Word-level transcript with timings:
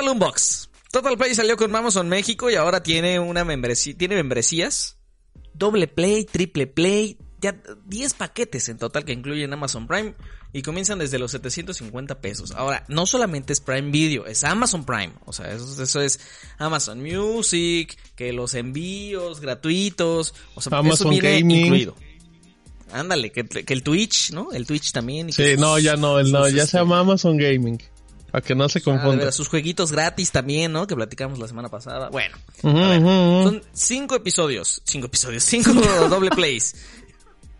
Total 0.00 0.12
Unbox. 0.14 0.70
Total 0.90 1.16
Play 1.18 1.34
salió 1.34 1.56
con 1.58 1.76
Amazon 1.76 2.08
México 2.08 2.50
y 2.50 2.54
ahora 2.54 2.82
tiene 2.82 3.18
una 3.20 3.44
membresía, 3.44 3.94
tiene 3.96 4.14
membresías. 4.14 4.96
Doble 5.52 5.88
Play, 5.88 6.24
Triple 6.24 6.66
Play, 6.66 7.18
ya 7.38 7.60
10 7.84 8.14
paquetes 8.14 8.70
en 8.70 8.78
total 8.78 9.04
que 9.04 9.12
incluyen 9.12 9.52
Amazon 9.52 9.86
Prime 9.86 10.14
y 10.54 10.62
comienzan 10.62 10.98
desde 10.98 11.18
los 11.18 11.32
750 11.32 12.20
pesos. 12.22 12.52
Ahora, 12.52 12.84
no 12.88 13.04
solamente 13.04 13.52
es 13.52 13.60
Prime 13.60 13.90
Video, 13.90 14.24
es 14.24 14.42
Amazon 14.42 14.86
Prime. 14.86 15.12
O 15.26 15.34
sea, 15.34 15.52
eso, 15.52 15.82
eso 15.82 16.00
es 16.00 16.18
Amazon 16.56 17.02
Music, 17.02 17.98
que 18.16 18.32
los 18.32 18.54
envíos 18.54 19.40
gratuitos, 19.40 20.34
o 20.54 20.62
sea, 20.62 20.78
Amazon 20.78 21.12
eso 21.12 21.20
viene 21.20 21.40
Gaming. 21.40 21.64
incluido. 21.66 21.94
Ándale, 22.90 23.30
que, 23.32 23.44
que 23.44 23.72
el 23.74 23.82
Twitch, 23.82 24.32
¿no? 24.32 24.50
El 24.50 24.66
Twitch 24.66 24.92
también. 24.92 25.28
y 25.28 25.32
Sí, 25.32 25.56
no, 25.58 25.78
ya 25.78 25.96
no, 25.96 26.18
el 26.18 26.32
no, 26.32 26.46
sus, 26.46 26.54
ya 26.54 26.62
este, 26.62 26.72
se 26.72 26.78
llama 26.78 27.00
Amazon 27.00 27.36
Gaming. 27.36 27.78
Para 28.30 28.42
que 28.44 28.54
no 28.54 28.68
se 28.68 28.78
Ah, 28.78 28.82
confunda. 28.82 29.16
veras, 29.16 29.34
sus 29.34 29.48
jueguitos 29.48 29.92
gratis 29.92 30.30
también, 30.30 30.72
¿no? 30.72 30.86
Que 30.86 30.94
platicamos 30.94 31.38
la 31.38 31.48
semana 31.48 31.68
pasada. 31.68 32.08
Bueno, 32.10 32.36
a 32.62 32.88
ver, 32.88 33.00
son 33.02 33.62
cinco 33.72 34.14
episodios, 34.16 34.82
cinco 34.84 35.06
episodios, 35.06 35.42
cinco 35.44 35.72
doble 36.08 36.30
plays. 36.30 36.74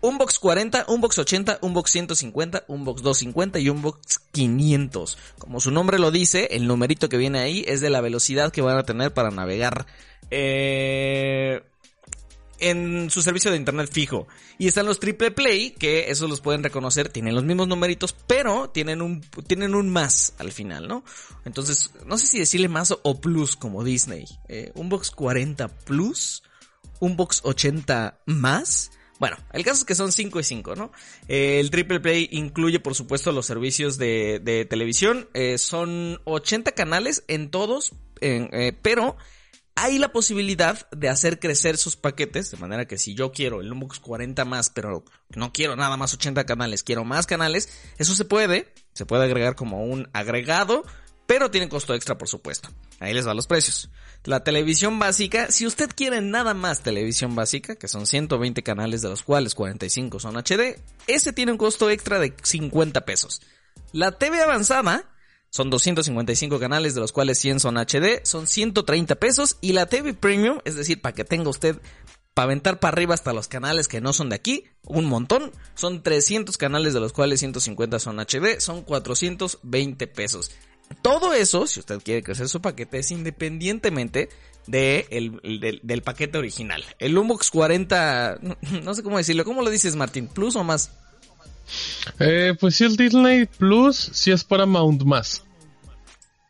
Un 0.03 0.17
box 0.17 0.39
40, 0.39 0.85
un 0.87 0.99
box 0.99 1.19
80, 1.19 1.59
un 1.61 1.73
box 1.75 1.91
150, 1.91 2.63
un 2.67 2.85
box 2.85 3.03
250 3.03 3.59
y 3.59 3.69
un 3.69 3.83
box 3.83 4.19
500. 4.31 5.17
Como 5.37 5.59
su 5.59 5.69
nombre 5.69 5.99
lo 5.99 6.09
dice, 6.09 6.47
el 6.51 6.65
numerito 6.65 7.07
que 7.07 7.17
viene 7.17 7.37
ahí 7.39 7.63
es 7.67 7.81
de 7.81 7.91
la 7.91 8.01
velocidad 8.01 8.51
que 8.51 8.61
van 8.63 8.77
a 8.79 8.83
tener 8.83 9.13
para 9.13 9.29
navegar 9.29 9.85
eh, 10.31 11.61
en 12.61 13.09
su 13.09 13.21
servicio 13.21 13.51
de 13.51 13.57
internet 13.57 13.89
fijo. 13.91 14.27
Y 14.57 14.67
están 14.67 14.85
los 14.85 14.99
triple 14.99 15.31
play, 15.31 15.71
que 15.71 16.09
esos 16.09 16.29
los 16.29 16.39
pueden 16.39 16.63
reconocer, 16.63 17.09
tienen 17.09 17.35
los 17.35 17.43
mismos 17.43 17.67
numeritos, 17.67 18.15
pero 18.27 18.69
tienen 18.69 19.01
un, 19.01 19.21
tienen 19.47 19.75
un 19.75 19.89
más 19.89 20.33
al 20.37 20.51
final, 20.51 20.87
¿no? 20.87 21.03
Entonces, 21.43 21.91
no 22.05 22.17
sé 22.17 22.27
si 22.27 22.39
decirle 22.39 22.69
más 22.69 22.95
o 23.03 23.19
plus 23.19 23.55
como 23.55 23.83
Disney. 23.83 24.25
Eh, 24.47 24.71
un 24.75 24.89
box 24.89 25.11
40 25.11 25.67
plus, 25.67 26.43
un 26.99 27.17
box 27.17 27.41
80 27.43 28.21
más. 28.27 28.91
Bueno, 29.19 29.37
el 29.53 29.63
caso 29.63 29.81
es 29.81 29.85
que 29.85 29.93
son 29.93 30.11
5 30.11 30.39
y 30.39 30.43
5, 30.43 30.75
¿no? 30.75 30.91
Eh, 31.27 31.59
el 31.59 31.69
Triple 31.69 31.99
Play 31.99 32.27
incluye, 32.31 32.79
por 32.79 32.95
supuesto, 32.95 33.31
los 33.31 33.45
servicios 33.45 33.97
de, 33.97 34.65
televisión. 34.69 35.29
Eh, 35.33 35.57
son 35.57 36.19
80 36.23 36.71
canales 36.71 37.23
en 37.27 37.51
todos, 37.51 37.93
eh, 38.21 38.73
pero 38.81 39.17
hay 39.75 39.97
la 39.97 40.11
posibilidad 40.11 40.89
de 40.91 41.09
hacer 41.09 41.39
crecer 41.39 41.77
sus 41.77 41.95
paquetes, 41.95 42.51
de 42.51 42.57
manera 42.57 42.87
que 42.87 42.97
si 42.97 43.13
yo 43.13 43.31
quiero 43.31 43.61
el 43.61 43.71
Unbox 43.71 43.99
40 43.99 44.45
más, 44.45 44.69
pero 44.69 45.03
no 45.29 45.53
quiero 45.53 45.75
nada 45.75 45.97
más 45.97 46.13
80 46.13 46.45
canales, 46.45 46.83
quiero 46.83 47.03
más 47.03 47.25
canales, 47.25 47.69
eso 47.97 48.15
se 48.15 48.25
puede, 48.25 48.73
se 48.93 49.05
puede 49.05 49.23
agregar 49.23 49.55
como 49.55 49.83
un 49.83 50.09
agregado, 50.13 50.83
pero 51.25 51.49
tiene 51.49 51.69
costo 51.69 51.95
extra, 51.95 52.17
por 52.17 52.27
supuesto. 52.27 52.69
Ahí 52.99 53.13
les 53.13 53.25
va 53.27 53.33
los 53.33 53.47
precios. 53.47 53.89
La 54.25 54.43
televisión 54.43 54.99
básica, 54.99 55.49
si 55.49 55.65
usted 55.65 55.89
quiere 55.95 56.21
nada 56.21 56.53
más 56.53 56.83
televisión 56.83 57.35
básica, 57.35 57.75
que 57.75 57.87
son 57.87 58.05
120 58.05 58.61
canales 58.63 59.01
de 59.01 59.09
los 59.09 59.23
cuales 59.23 59.55
45 59.55 60.19
son 60.19 60.35
HD, 60.35 60.79
ese 61.07 61.33
tiene 61.33 61.53
un 61.53 61.57
costo 61.57 61.89
extra 61.89 62.19
de 62.19 62.35
50 62.43 63.05
pesos. 63.05 63.41
La 63.93 64.11
TV 64.11 64.41
avanzada, 64.41 65.09
son 65.51 65.69
255 65.69 66.59
canales, 66.59 66.95
de 66.95 67.01
los 67.01 67.11
cuales 67.11 67.37
100 67.39 67.59
son 67.59 67.77
HD, 67.77 68.21
son 68.23 68.47
130 68.47 69.15
pesos. 69.15 69.57
Y 69.61 69.73
la 69.73 69.85
TV 69.85 70.13
Premium, 70.15 70.59
es 70.65 70.75
decir, 70.75 71.01
para 71.01 71.13
que 71.13 71.25
tenga 71.25 71.49
usted 71.49 71.79
para 72.33 72.45
aventar 72.45 72.79
para 72.79 72.93
arriba 72.93 73.13
hasta 73.13 73.33
los 73.33 73.49
canales 73.49 73.89
que 73.89 73.99
no 73.99 74.13
son 74.13 74.29
de 74.29 74.37
aquí, 74.37 74.63
un 74.85 75.05
montón. 75.05 75.51
Son 75.75 76.01
300 76.01 76.57
canales, 76.57 76.93
de 76.93 77.01
los 77.01 77.11
cuales 77.11 77.41
150 77.41 77.99
son 77.99 78.19
HD, 78.19 78.59
son 78.61 78.83
420 78.83 80.07
pesos. 80.07 80.51
Todo 81.01 81.33
eso, 81.33 81.67
si 81.67 81.81
usted 81.81 82.01
quiere 82.01 82.23
crecer 82.23 82.47
su 82.49 82.61
paquete, 82.61 82.99
es 82.99 83.11
independientemente 83.11 84.29
de 84.67 85.07
el- 85.09 85.39
el- 85.43 85.81
del, 85.83 86.01
paquete 86.01 86.37
original. 86.37 86.83
El 86.99 87.17
Unbox 87.17 87.49
40, 87.51 88.37
no, 88.41 88.57
no 88.83 88.93
sé 88.93 89.03
cómo 89.03 89.17
decirlo, 89.17 89.43
¿cómo 89.43 89.61
lo 89.61 89.69
dices 89.69 89.95
Martín? 89.97 90.27
¿Plus 90.27 90.55
o 90.55 90.63
más? 90.63 90.91
Eh, 92.19 92.55
pues 92.59 92.75
si 92.75 92.85
es 92.85 92.97
Disney 92.97 93.45
Plus, 93.45 93.95
si 93.97 94.31
es 94.31 94.43
Paramount 94.43 95.03
más. 95.03 95.43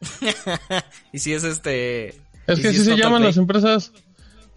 y 1.14 1.20
si 1.20 1.34
es 1.34 1.44
este... 1.44 2.10
Es 2.48 2.60
que 2.60 2.72
si 2.72 2.78
se 2.80 2.84
Total 2.92 2.98
llaman 3.00 3.20
Play. 3.22 3.30
las 3.30 3.38
empresas. 3.38 3.92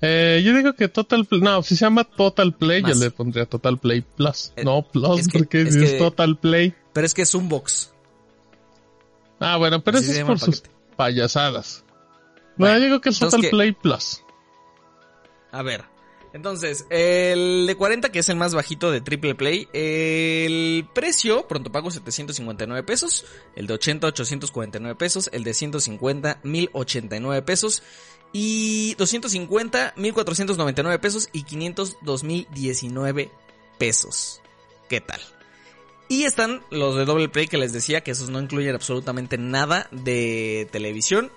Eh, 0.00 0.42
yo 0.44 0.54
digo 0.56 0.74
que 0.74 0.88
Total 0.88 1.24
Play. 1.26 1.40
No, 1.42 1.62
si 1.62 1.76
se 1.76 1.84
llama 1.84 2.04
Total 2.04 2.52
Play, 2.54 2.82
Más. 2.82 2.94
yo 2.98 3.04
le 3.04 3.10
pondría 3.10 3.46
Total 3.46 3.78
Play 3.78 4.00
Plus. 4.02 4.52
Eh, 4.56 4.64
no, 4.64 4.82
Plus, 4.82 5.20
es 5.20 5.28
que- 5.28 5.38
porque 5.38 5.62
es 5.62 5.76
que- 5.76 5.84
es 5.84 5.98
Total 5.98 6.36
Play. 6.38 6.74
Pero 6.92 7.06
es 7.06 7.14
que 7.14 7.22
es 7.22 7.34
un 7.34 7.48
box. 7.48 7.92
Ah, 9.40 9.56
bueno, 9.56 9.82
pero 9.82 9.98
Así 9.98 10.10
eso 10.10 10.20
es 10.20 10.24
por 10.24 10.34
el 10.34 10.40
sus 10.40 10.62
payasadas. 10.96 11.84
No, 12.56 12.66
Bueno, 12.66 12.78
yo 12.78 12.84
digo 12.84 13.00
que 13.00 13.10
es 13.10 13.18
Total 13.18 13.40
que- 13.42 13.48
Play 13.50 13.72
Plus. 13.72 14.22
A 15.52 15.62
ver. 15.62 15.84
Entonces, 16.34 16.84
el 16.90 17.64
de 17.68 17.76
40, 17.76 18.10
que 18.10 18.18
es 18.18 18.28
el 18.28 18.34
más 18.34 18.56
bajito 18.56 18.90
de 18.90 19.00
Triple 19.00 19.36
Play, 19.36 19.68
el 19.72 20.84
precio, 20.92 21.46
pronto 21.46 21.70
pago 21.70 21.92
759 21.92 22.82
pesos, 22.82 23.24
el 23.54 23.68
de 23.68 23.74
80, 23.74 24.08
849 24.08 24.96
pesos, 24.96 25.30
el 25.32 25.44
de 25.44 25.54
150, 25.54 26.40
1089 26.42 27.42
pesos, 27.42 27.84
y 28.32 28.96
250, 28.96 29.94
1499 29.96 30.98
pesos, 30.98 31.28
y 31.32 31.44
500, 31.44 31.98
2019 32.02 33.30
pesos. 33.78 34.42
¿Qué 34.88 35.00
tal? 35.00 35.20
Y 36.08 36.24
están 36.24 36.62
los 36.70 36.96
de 36.96 37.04
Double 37.04 37.28
Play 37.28 37.46
que 37.46 37.58
les 37.58 37.72
decía 37.72 38.00
que 38.02 38.10
esos 38.10 38.30
no 38.30 38.40
incluyen 38.40 38.74
absolutamente 38.74 39.38
nada 39.38 39.86
de 39.92 40.68
televisión. 40.72 41.30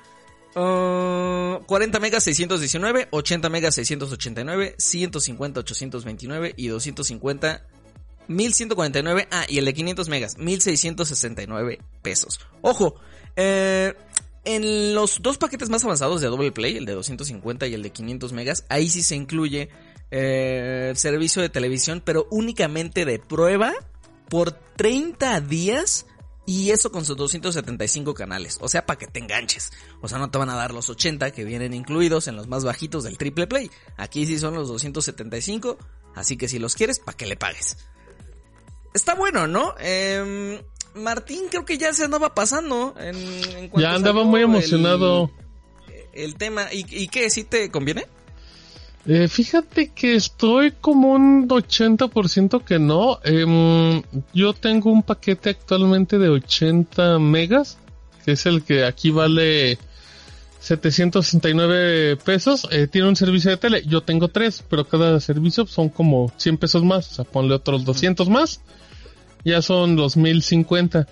Uh, 0.57 1.63
40 1.67 1.99
megas 1.99 2.23
619, 2.23 3.09
80 3.11 3.49
megas 3.49 3.75
689, 3.75 4.73
150 4.79 5.59
829 5.59 6.53
y 6.57 6.67
250 6.69 7.63
1149. 8.27 9.27
Ah, 9.29 9.45
y 9.47 9.59
el 9.59 9.65
de 9.65 9.73
500 9.75 10.09
megas 10.09 10.37
1669 10.39 11.79
pesos. 12.01 12.39
Ojo, 12.61 12.95
eh, 13.35 13.93
en 14.45 14.95
los 14.95 15.21
dos 15.21 15.37
paquetes 15.37 15.69
más 15.69 15.83
avanzados 15.83 16.21
de 16.21 16.27
Double 16.27 16.51
Play, 16.51 16.77
el 16.77 16.85
de 16.85 16.93
250 16.93 17.67
y 17.67 17.75
el 17.75 17.83
de 17.83 17.91
500 17.91 18.33
megas, 18.33 18.65
ahí 18.69 18.89
sí 18.89 19.03
se 19.03 19.15
incluye 19.15 19.69
eh, 20.09 20.91
servicio 20.95 21.43
de 21.43 21.49
televisión, 21.49 22.01
pero 22.03 22.27
únicamente 22.31 23.05
de 23.05 23.19
prueba 23.19 23.73
por 24.27 24.53
30 24.53 25.39
días 25.41 26.07
y 26.47 26.71
eso 26.71 26.91
con 26.91 27.05
sus 27.05 27.15
275 27.17 28.15
canales. 28.15 28.57
O 28.61 28.67
sea, 28.69 28.85
para 28.87 28.97
que 28.97 29.05
te 29.05 29.19
enganches. 29.19 29.71
O 30.01 30.07
sea, 30.07 30.17
no 30.17 30.31
te 30.31 30.37
van 30.39 30.49
a 30.49 30.55
dar 30.55 30.73
los 30.73 30.89
80 30.89 31.29
que 31.31 31.43
vienen 31.43 31.73
incluidos 31.75 32.27
en 32.27 32.35
los 32.37 32.47
más 32.47 32.63
bajitos 32.63 33.03
del 33.03 33.17
triple 33.19 33.45
play. 33.45 33.69
Aquí 33.97 34.25
sí 34.25 34.39
son 34.39 34.55
los 34.55 34.67
275. 34.69 35.77
Así 36.15 36.37
que 36.37 36.47
si 36.47 36.57
los 36.57 36.73
quieres, 36.73 36.97
para 36.99 37.15
que 37.15 37.27
le 37.27 37.35
pagues. 37.35 37.77
Está 38.93 39.13
bueno, 39.13 39.45
¿no? 39.45 39.75
Em, 39.79 40.59
Martín 40.95 41.43
creo 41.49 41.65
que 41.65 41.77
ya 41.77 41.93
se 41.93 42.05
andaba 42.05 42.33
pasando. 42.33 42.95
En, 42.97 43.15
en 43.15 43.71
Ya 43.75 43.93
andaba 43.93 44.23
muy 44.23 44.39
el- 44.39 44.45
emocionado. 44.45 45.29
El, 46.13 46.35
tema. 46.35 46.73
¿Y, 46.73 46.85
¿Y 46.89 47.07
qué? 47.09 47.29
¿Sí 47.29 47.43
te 47.43 47.69
conviene? 47.69 48.07
Eh, 49.07 49.29
fíjate 49.29 49.91
que 49.95 50.15
estoy 50.15 50.71
como 50.81 51.13
un 51.13 51.47
80% 51.47 52.61
que 52.63 52.77
no. 52.77 53.19
Em, 53.23 54.01
yo 54.33 54.53
tengo 54.53 54.91
un 54.91 55.01
paquete 55.01 55.51
actualmente 55.51 56.17
de 56.17 56.27
80 56.27 57.17
megas, 57.17 57.77
que 58.25 58.33
es 58.33 58.45
el 58.45 58.63
que 58.63 58.83
aquí 58.83 59.09
vale 59.09 59.77
769 60.59 62.17
pesos. 62.17 62.67
Eh, 62.69 62.87
tiene 62.87 63.07
un 63.07 63.15
servicio 63.15 63.49
de 63.49 63.57
tele. 63.57 63.83
Yo 63.85 64.01
tengo 64.01 64.27
tres, 64.27 64.61
pero 64.69 64.85
cada 64.85 65.21
servicio 65.21 65.65
son 65.65 65.87
como 65.87 66.29
100 66.35 66.57
pesos 66.57 66.83
más. 66.83 67.09
O 67.11 67.15
sea, 67.15 67.25
ponle 67.25 67.55
otros 67.55 67.85
200 67.85 68.29
más. 68.29 68.59
Ya 69.45 69.61
son 69.61 69.95
los 69.95 70.17
1050. 70.17 71.07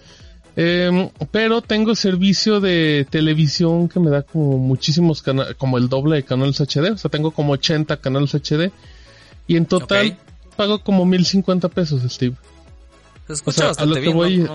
Em, 0.58 1.10
pero 1.32 1.62
tengo 1.62 1.96
servicio 1.96 2.62
de 2.62 3.06
televisión 3.10 3.90
que 3.90 4.00
me 4.00 4.10
da 4.10 4.22
como 4.24 4.58
muchísimos 4.58 5.22
canales, 5.22 5.56
como 5.58 5.78
el 5.78 5.90
doble 5.90 6.16
de 6.18 6.24
canales 6.24 6.62
HD, 6.62 6.92
o 6.92 6.98
sea, 6.98 7.12
tengo 7.12 7.32
como 7.32 7.54
80 7.54 7.98
canales 7.98 8.34
HD. 8.36 8.72
Y 9.48 9.58
en 9.58 9.66
total 9.66 10.18
pago 10.56 10.80
como 10.82 11.06
1050 11.06 11.68
pesos, 11.70 12.02
Steve. 12.12 12.36
Se 13.28 13.34
escucha 13.34 13.72
O 13.72 13.74
sea, 13.74 13.84
a 13.84 13.86
lo 13.86 13.96
que 13.96 14.10
voy- 14.10 14.48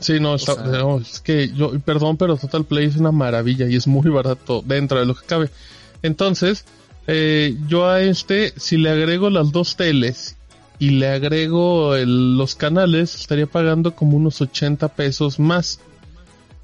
Sí, 0.00 0.20
no, 0.20 0.36
está- 0.36 0.54
sea- 0.54 0.64
no, 0.78 0.98
es 1.00 1.18
que 1.18 1.48
yo, 1.52 1.72
perdón, 1.80 2.16
pero 2.16 2.36
Total 2.36 2.64
Play 2.64 2.86
es 2.86 2.96
una 2.96 3.10
maravilla 3.10 3.66
y 3.66 3.74
es 3.74 3.88
muy 3.88 4.08
barato 4.08 4.62
dentro 4.64 5.00
de 5.00 5.06
lo 5.06 5.16
que 5.16 5.26
cabe. 5.26 5.50
Entonces, 6.02 6.64
eh, 7.08 7.56
yo 7.66 7.88
a 7.88 8.00
este, 8.00 8.52
si 8.56 8.76
le 8.76 8.90
agrego 8.90 9.28
las 9.30 9.50
dos 9.50 9.74
teles 9.74 10.36
y 10.78 10.90
le 10.90 11.08
agrego 11.08 11.94
el- 11.96 12.36
los 12.38 12.54
canales, 12.54 13.14
estaría 13.14 13.46
pagando 13.46 13.94
como 13.94 14.16
unos 14.16 14.40
80 14.40 14.88
pesos 14.88 15.38
más. 15.38 15.80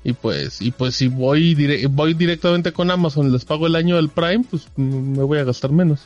Y 0.04 0.12
pues, 0.12 0.60
y 0.60 0.70
pues 0.70 0.94
si 0.96 1.08
voy, 1.08 1.54
dire- 1.54 1.86
voy 1.90 2.12
directamente 2.14 2.72
con 2.72 2.90
Amazon 2.90 3.28
y 3.28 3.32
les 3.32 3.44
pago 3.44 3.66
el 3.66 3.74
año 3.74 3.96
del 3.96 4.10
Prime, 4.10 4.44
pues 4.50 4.68
me 4.76 5.22
voy 5.22 5.38
a 5.38 5.44
gastar 5.44 5.72
menos. 5.72 6.00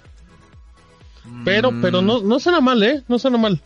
Pero, 1.45 1.73
pero 1.83 2.01
Mm. 2.01 2.07
no, 2.07 2.23
no 2.23 2.39
suena 2.41 2.61
mal, 2.61 2.83
eh, 2.83 3.03
no 3.09 3.19
suena 3.19 3.39
mal. 3.39 3.61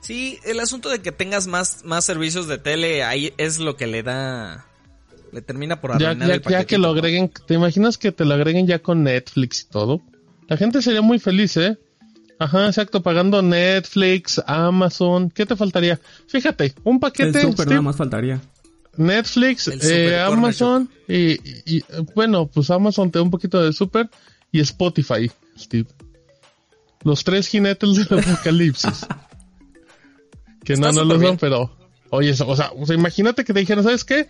Sí, 0.00 0.38
el 0.44 0.60
asunto 0.60 0.88
de 0.88 1.00
que 1.02 1.12
tengas 1.12 1.46
más, 1.46 1.84
más 1.84 2.04
servicios 2.04 2.48
de 2.48 2.58
tele 2.58 3.02
ahí 3.04 3.32
es 3.36 3.58
lo 3.58 3.76
que 3.76 3.86
le 3.86 4.02
da 4.02 4.66
Le 5.32 5.42
termina 5.42 5.80
por 5.80 5.90
Ya, 6.00 6.08
arruinar 6.10 6.28
ya, 6.28 6.34
el 6.36 6.42
ya 6.42 6.64
que 6.64 6.76
lo 6.78 6.88
agreguen, 6.88 7.30
¿te 7.46 7.54
imaginas 7.54 7.98
que 7.98 8.10
te 8.10 8.24
lo 8.24 8.34
agreguen 8.34 8.66
ya 8.66 8.80
con 8.80 9.04
Netflix 9.04 9.62
y 9.62 9.68
todo? 9.70 10.00
La 10.48 10.56
gente 10.56 10.82
sería 10.82 11.02
muy 11.02 11.20
feliz, 11.20 11.56
¿eh? 11.56 11.78
Ajá, 12.40 12.66
exacto, 12.66 13.02
pagando 13.02 13.42
Netflix, 13.42 14.42
Amazon, 14.46 15.30
¿qué 15.30 15.44
te 15.44 15.54
faltaría? 15.56 16.00
Fíjate, 16.26 16.74
un 16.84 16.94
El 16.96 17.00
paquete, 17.00 17.42
súper 17.42 17.52
Steve, 17.54 17.70
nada 17.70 17.82
más 17.82 17.96
faltaría. 17.96 18.40
Netflix, 18.96 19.68
El 19.68 19.80
Super 19.80 20.12
eh, 20.14 20.20
Amazon 20.20 20.88
y, 21.06 21.32
y- 21.32 21.62
y, 21.66 21.84
bueno, 22.14 22.46
pues 22.46 22.70
Amazon 22.70 23.10
te 23.10 23.18
da 23.18 23.22
un 23.22 23.30
poquito 23.30 23.62
de 23.62 23.72
super 23.74 24.08
y 24.50 24.60
Spotify, 24.60 25.30
Steve. 25.58 25.86
Los 27.04 27.22
tres 27.24 27.46
jinetes 27.46 27.94
del 28.08 28.18
apocalipsis. 28.20 29.06
que 30.64 30.76
no, 30.76 30.88
Está 30.88 30.92
no 31.00 31.04
lo 31.04 31.14
súper 31.14 31.28
son, 31.28 31.36
pero 31.38 31.76
oye, 32.08 32.30
o 32.32 32.56
sea, 32.56 32.70
o 32.74 32.86
sea, 32.86 32.96
imagínate 32.96 33.44
que 33.44 33.52
te 33.52 33.60
dijeran, 33.60 33.84
¿sabes 33.84 34.04
qué? 34.04 34.28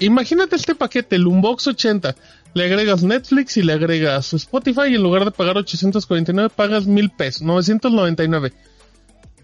Imagínate 0.00 0.56
este 0.56 0.74
paquete, 0.74 1.14
el 1.16 1.26
Unbox 1.26 1.68
80. 1.68 2.14
Le 2.56 2.64
agregas 2.64 3.02
Netflix 3.02 3.58
y 3.58 3.62
le 3.62 3.74
agregas 3.74 4.32
Spotify 4.32 4.88
y 4.88 4.94
en 4.94 5.02
lugar 5.02 5.26
de 5.26 5.30
pagar 5.30 5.58
849 5.58 6.48
pagas 6.56 6.86
mil 6.86 7.10
pesos, 7.10 7.42
999. 7.42 8.54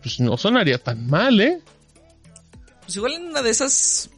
Pues 0.02 0.18
no 0.18 0.38
sonaría 0.38 0.78
tan 0.78 1.06
mal, 1.08 1.38
¿eh? 1.38 1.58
Pues 2.80 2.96
igual 2.96 3.12
en 3.12 3.24
una 3.28 3.42
de 3.42 3.50
esas. 3.50 4.08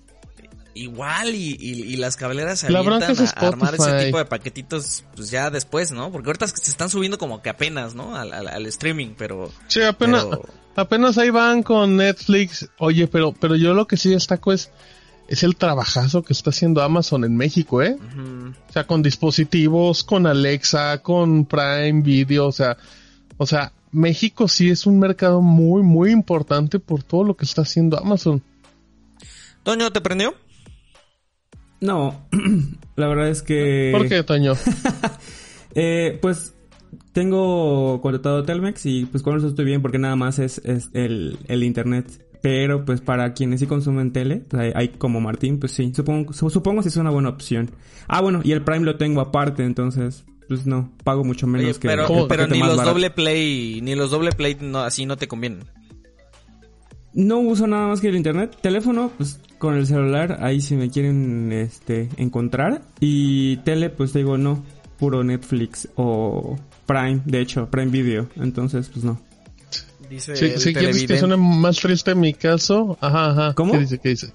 Igual 0.75 1.35
y, 1.35 1.57
y, 1.59 1.83
y 1.93 1.97
las 1.97 2.17
cableras 2.17 2.61
se 2.61 2.71
La 2.71 2.83
bronca 2.83 3.07
avientan 3.07 3.25
es 3.27 3.33
a, 3.37 3.49
armar 3.49 3.75
ese 3.75 4.07
tipo 4.07 4.19
de 4.19 4.25
paquetitos 4.27 5.03
pues 5.17 5.29
ya 5.31 5.51
después, 5.51 5.91
¿no? 5.91 6.13
Porque 6.13 6.29
ahorita 6.29 6.47
se 6.47 6.71
están 6.71 6.89
subiendo 6.89 7.19
como 7.19 7.43
que 7.43 7.49
apenas, 7.51 7.95
¿no? 7.97 8.15
Al, 8.17 8.33
al- 8.33 8.49
al 8.49 8.67
streaming, 8.67 9.15
pero... 9.19 9.51
Sí, 9.69 9.83
apenas, 9.83 10.25
Pero- 10.25 10.49
apenas 10.77 11.19
ahí 11.19 11.31
van 11.31 11.63
con 11.65 11.97
Netflix. 11.97 12.69
Oye, 12.79 13.07
pero, 13.09 13.33
pero 13.33 13.55
yo 13.57 13.75
lo 13.75 13.87
que 13.89 13.97
sí 13.97 14.11
destaco 14.11 14.53
es, 14.53 14.71
es 15.29 15.43
el 15.43 15.57
trabajazo 15.57 16.23
que 16.23 16.33
está 16.33 16.51
haciendo 16.51 16.83
Amazon 16.83 17.25
en 17.25 17.37
México, 17.37 17.83
¿eh? 17.83 17.97
O 18.69 18.73
sea, 18.73 18.87
con 18.87 19.03
dispositivos, 19.03 20.05
con 20.05 20.27
Alexa, 20.27 20.99
con 21.03 21.47
Prime 21.47 22.03
Video, 22.03 22.47
o 22.47 22.53
sea, 22.53 22.77
o 23.37 23.47
sea, 23.47 23.73
México 23.91 24.49
sí 24.49 24.71
es 24.71 24.87
un 24.87 24.99
mercado 24.99 25.41
muy, 25.41 25.83
muy 25.83 26.11
importante 26.11 26.79
por 26.79 27.03
todo 27.03 27.25
lo 27.25 27.37
que 27.37 27.45
está 27.45 27.63
haciendo 27.63 27.99
Amazon. 27.99 28.43
Toño, 29.63 29.91
¿te 29.93 30.01
prendió? 30.01 30.35
No, 31.81 32.27
la 32.97 33.09
verdad 33.09 33.29
es 33.29 33.43
que... 33.43 33.91
¿Por 33.93 34.09
qué, 34.09 34.23
Toño? 34.23 34.55
Eh, 35.77 36.21
pues 36.23 36.55
tengo 37.13 38.01
contratado 38.01 38.45
Telmex 38.45 38.87
y 38.87 39.07
pues 39.07 39.25
con 39.25 39.37
eso 39.37 39.49
estoy 39.49 39.65
bien 39.65 39.83
porque 39.83 39.99
nada 39.99 40.15
más 40.15 40.39
es, 40.39 40.59
es 40.59 40.89
el, 40.93 41.37
el 41.49 41.65
internet. 41.65 42.25
Pero 42.45 42.85
pues 42.85 43.01
para 43.01 43.33
quienes 43.33 43.61
sí 43.61 43.67
consumen 43.67 44.13
tele, 44.13 44.43
pues, 44.51 44.63
hay, 44.63 44.73
hay 44.75 44.89
como 44.91 45.19
Martín, 45.19 45.59
pues 45.59 45.73
sí, 45.73 45.93
supongo, 45.97 46.35
su- 46.35 46.51
supongo 46.51 46.83
que 46.83 46.89
es 46.89 46.97
una 46.99 47.09
buena 47.09 47.31
opción. 47.31 47.71
Ah, 48.07 48.21
bueno, 48.21 48.43
y 48.45 48.53
el 48.53 48.61
Prime 48.63 48.85
lo 48.85 48.97
tengo 48.97 49.23
aparte, 49.23 49.65
entonces, 49.65 50.27
pues 50.47 50.67
no, 50.67 50.93
pago 51.05 51.25
mucho 51.25 51.47
menos 51.47 51.71
Oye, 51.71 51.79
que 51.81 51.89
pero, 51.89 52.03
el 52.03 52.07
¿Cómo? 52.09 52.29
pero 52.29 52.47
ni 52.47 52.59
los 52.59 52.77
barato. 52.77 52.91
doble 52.91 53.09
play, 53.09 53.81
ni 53.81 53.95
los 53.95 54.11
doble 54.11 54.33
play 54.33 54.59
no, 54.61 54.81
así 54.81 55.07
no 55.07 55.17
te 55.17 55.27
convienen. 55.27 55.61
No 57.15 57.39
uso 57.39 57.67
nada 57.67 57.87
más 57.89 58.01
que 58.03 58.09
el 58.09 58.17
internet. 58.17 58.57
Teléfono, 58.61 59.11
pues 59.17 59.41
con 59.59 59.75
el 59.77 59.87
celular, 59.87 60.39
ahí 60.43 60.61
si 60.61 60.75
me 60.77 60.91
quieren 60.91 61.51
este 61.51 62.11
encontrar. 62.19 62.83
Y 63.01 63.57
tele, 63.59 63.89
pues 63.89 64.13
te 64.13 64.19
digo, 64.19 64.37
no. 64.37 64.63
Puro 64.99 65.25
Netflix 65.25 65.89
o 65.97 66.57
Prime, 66.87 67.21
de 67.25 67.41
hecho, 67.41 67.71
Prime 67.71 67.91
Video. 67.91 68.29
Entonces, 68.37 68.89
pues 68.91 69.03
no. 69.05 69.19
Dice 70.09 70.37
Si, 70.37 70.45
el 70.47 70.61
si 70.61 70.75
quieres 70.75 71.05
que 71.05 71.19
suene 71.19 71.37
más 71.37 71.77
triste 71.79 72.15
mi 72.15 72.35
caso, 72.35 72.99
ajá, 73.01 73.31
ajá. 73.31 73.55
¿Cómo? 73.55 73.73
¿Qué 73.73 73.79
dice? 73.81 73.99
¿Qué 73.99 74.09
dice? 74.11 74.33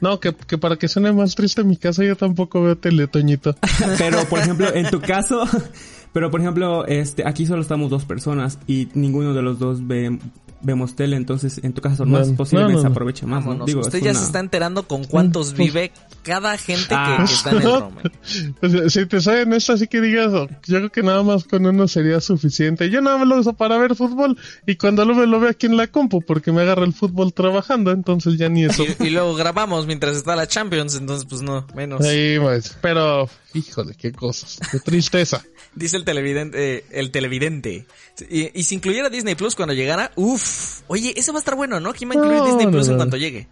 No, 0.00 0.20
que, 0.20 0.34
que 0.34 0.58
para 0.58 0.76
que 0.76 0.88
suene 0.88 1.12
más 1.12 1.34
triste 1.34 1.64
mi 1.64 1.76
caso 1.76 2.02
yo 2.02 2.16
tampoco 2.16 2.62
veo 2.62 2.76
tele, 2.76 3.06
Toñito. 3.06 3.56
Pero, 3.98 4.24
por 4.28 4.40
ejemplo, 4.40 4.74
en 4.74 4.90
tu 4.90 5.00
caso, 5.00 5.44
pero 6.12 6.30
por 6.30 6.40
ejemplo, 6.40 6.86
este, 6.86 7.26
aquí 7.26 7.46
solo 7.46 7.62
estamos 7.62 7.90
dos 7.90 8.04
personas 8.04 8.58
y 8.66 8.88
ninguno 8.94 9.34
de 9.34 9.42
los 9.42 9.58
dos 9.58 9.86
ve, 9.86 10.18
vemos 10.66 10.96
tele, 10.96 11.16
entonces 11.16 11.60
en 11.62 11.72
tu 11.72 11.80
caso 11.80 12.04
No, 12.04 12.18
más 12.18 12.28
no, 12.28 12.36
posiblemente 12.36 12.74
no, 12.74 12.80
se 12.80 12.86
no. 12.88 12.90
aprovecha 12.90 13.26
más. 13.26 13.44
Digo, 13.66 13.80
Usted 13.80 13.98
es 13.98 14.04
ya 14.04 14.10
una- 14.10 14.18
se 14.18 14.26
está 14.26 14.40
enterando 14.40 14.86
con 14.88 15.04
cuántos 15.04 15.54
Pues- 15.54 15.58
vive 15.72 15.92
cada 16.22 16.58
gente 16.58 16.88
que, 16.88 16.94
Ah. 16.96 17.24
que 17.26 17.32
está 17.32 17.50
en 17.52 17.62
el. 17.62 17.66
O 18.62 18.68
sea, 18.68 18.90
si 18.90 19.06
te 19.06 19.20
saben 19.20 19.52
esto, 19.52 19.72
así 19.74 19.86
que 19.86 20.00
digas, 20.00 20.32
oh, 20.34 20.48
yo 20.66 20.78
creo 20.78 20.90
que 20.90 21.02
nada 21.02 21.22
más 21.22 21.44
con 21.44 21.64
uno 21.64 21.86
sería 21.86 22.20
suficiente. 22.20 22.90
Yo 22.90 23.00
nada 23.00 23.18
más 23.18 23.28
lo 23.28 23.38
uso 23.38 23.52
para 23.52 23.78
ver 23.78 23.94
fútbol 23.94 24.36
y 24.66 24.74
cuando 24.76 25.04
lo 25.04 25.14
veo, 25.14 25.26
lo 25.26 25.38
veo 25.40 25.50
aquí 25.50 25.66
en 25.66 25.76
la 25.76 25.86
compu 25.86 26.20
porque 26.20 26.50
me 26.52 26.62
agarra 26.62 26.84
el 26.84 26.92
fútbol 26.92 27.32
trabajando, 27.32 27.92
entonces 27.92 28.36
ya 28.36 28.48
ni 28.48 28.64
eso. 28.64 28.84
Y, 29.00 29.06
y 29.06 29.10
luego 29.10 29.34
grabamos 29.36 29.86
mientras 29.86 30.16
está 30.16 30.34
la 30.34 30.46
Champions, 30.48 30.96
entonces 30.96 31.26
pues 31.28 31.42
no, 31.42 31.64
menos. 31.76 32.00
Pues, 32.00 32.76
pero, 32.82 33.28
híjole, 33.56 33.94
qué 33.94 34.12
cosas, 34.12 34.58
qué 34.70 34.78
tristeza. 34.80 35.42
Dice 35.74 35.96
el 35.96 36.04
televidente, 36.04 36.76
eh, 36.78 36.84
el 36.90 37.10
televidente. 37.10 37.86
Y, 38.30 38.58
y 38.58 38.62
si 38.62 38.76
incluyera 38.76 39.10
Disney 39.10 39.34
Plus 39.34 39.54
cuando 39.54 39.74
llegara, 39.74 40.12
uff. 40.16 40.80
Oye, 40.88 41.12
eso 41.16 41.32
va 41.32 41.38
a 41.38 41.40
estar 41.40 41.54
bueno, 41.56 41.80
¿no? 41.80 41.92
¿Quién 41.92 42.10
va 42.10 42.14
a 42.14 42.16
incluir 42.16 42.38
No, 42.38 42.46
Disney 42.46 42.66
no, 42.66 42.72
Plus 42.72 42.88
en 42.88 42.96
cuanto 42.96 43.16
llegue? 43.16 43.48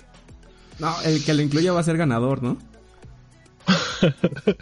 No, 0.78 0.94
el 1.02 1.22
que 1.24 1.34
lo 1.34 1.42
incluya 1.42 1.72
va 1.72 1.80
a 1.80 1.84
ser 1.84 1.96
ganador, 1.96 2.42
¿no? 2.42 2.58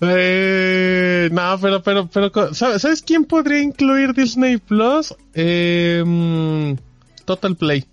Eh, 0.00 1.28
no, 1.32 1.58
pero, 1.60 1.82
pero, 1.82 2.08
pero, 2.08 2.32
co- 2.32 2.54
¿sabes, 2.54 2.82
¿sabes 2.82 3.02
quién 3.02 3.24
podría 3.24 3.60
incluir 3.62 4.12
Disney 4.14 4.58
Plus? 4.58 5.14
Eh, 5.34 6.02
mm, 6.04 6.74
Total 7.24 7.56
Play. 7.56 7.84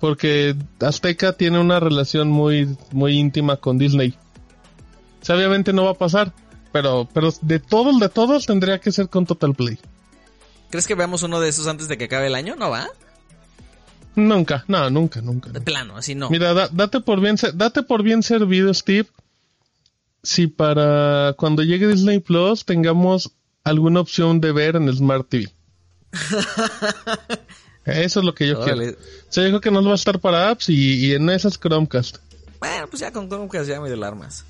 Porque 0.00 0.54
Azteca 0.80 1.32
tiene 1.32 1.58
una 1.58 1.80
relación 1.80 2.28
muy, 2.30 2.76
muy 2.92 3.18
íntima 3.18 3.56
con 3.56 3.78
Disney. 3.78 4.14
O 5.20 5.24
sea, 5.24 5.36
obviamente 5.36 5.72
no 5.72 5.84
va 5.84 5.90
a 5.92 5.94
pasar. 5.94 6.32
Pero, 6.72 7.08
pero 7.12 7.32
de 7.40 7.58
todos, 7.60 7.98
de 7.98 8.08
todos 8.08 8.46
tendría 8.46 8.78
que 8.78 8.92
ser 8.92 9.08
con 9.08 9.24
Total 9.26 9.54
Play. 9.54 9.78
¿Crees 10.70 10.86
que 10.86 10.94
veamos 10.94 11.22
uno 11.22 11.40
de 11.40 11.48
esos 11.48 11.66
antes 11.66 11.88
de 11.88 11.96
que 11.96 12.04
acabe 12.04 12.26
el 12.26 12.34
año? 12.34 12.56
¿No 12.56 12.68
va? 12.70 12.88
Nunca, 14.16 14.64
no, 14.68 14.90
nunca, 14.90 15.20
nunca. 15.22 15.50
De 15.50 15.60
plano, 15.60 15.96
así 15.96 16.14
no. 16.14 16.28
Mira, 16.28 16.52
da- 16.52 16.68
date 16.70 17.00
por 17.00 17.20
bien, 17.20 17.36
date 17.54 17.82
por 17.82 18.02
bien 18.02 18.22
servido, 18.22 18.72
Steve. 18.74 19.08
Si 20.22 20.46
para 20.46 21.34
cuando 21.38 21.62
llegue 21.62 21.86
Disney 21.88 22.18
Plus 22.18 22.64
tengamos 22.64 23.30
alguna 23.64 24.00
opción 24.00 24.40
de 24.40 24.52
ver 24.52 24.76
en 24.76 24.88
el 24.88 24.96
Smart 24.96 25.26
TV. 25.28 25.50
Eso 27.84 28.20
es 28.20 28.26
lo 28.26 28.34
que 28.34 28.48
yo 28.48 28.60
Órale. 28.60 28.94
quiero. 28.94 28.98
Se 29.30 29.44
dijo 29.44 29.60
que 29.60 29.70
no 29.70 29.82
va 29.82 29.92
a 29.92 29.94
estar 29.94 30.18
para 30.20 30.50
apps 30.50 30.68
y, 30.68 31.06
y 31.06 31.14
en 31.14 31.30
esas 31.30 31.58
Chromecast. 31.58 32.18
Bueno, 32.60 32.86
pues 32.88 33.00
ya 33.00 33.10
con 33.12 33.28
Chromecast 33.28 33.68
ya 33.68 33.80
medio 33.80 33.94
alarmas. 33.94 34.44